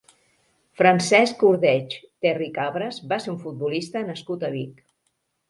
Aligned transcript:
Francesc 0.79 1.43
Ordeig 1.49 1.93
Terricabres 2.27 2.99
va 3.13 3.21
ser 3.27 3.31
un 3.35 3.39
futbolista 3.45 4.05
nascut 4.09 4.49
a 4.49 4.53
Vic. 4.59 4.83